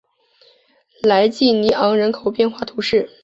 [1.03, 3.07] 莱济尼昂人口变化图示